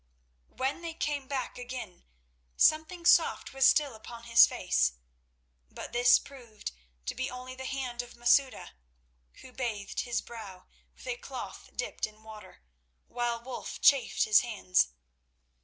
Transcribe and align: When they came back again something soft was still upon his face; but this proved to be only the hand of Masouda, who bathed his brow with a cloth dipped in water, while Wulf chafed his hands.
When 0.49 0.81
they 0.81 0.95
came 0.95 1.27
back 1.27 1.59
again 1.59 2.05
something 2.57 3.05
soft 3.05 3.53
was 3.53 3.67
still 3.67 3.93
upon 3.93 4.23
his 4.23 4.47
face; 4.47 4.93
but 5.69 5.93
this 5.93 6.17
proved 6.17 6.71
to 7.05 7.13
be 7.13 7.29
only 7.29 7.53
the 7.53 7.65
hand 7.65 8.01
of 8.01 8.15
Masouda, 8.15 8.71
who 9.41 9.51
bathed 9.53 9.99
his 9.99 10.19
brow 10.19 10.65
with 10.95 11.05
a 11.05 11.17
cloth 11.17 11.69
dipped 11.75 12.07
in 12.07 12.23
water, 12.23 12.63
while 13.09 13.43
Wulf 13.43 13.79
chafed 13.79 14.23
his 14.23 14.39
hands. 14.39 14.87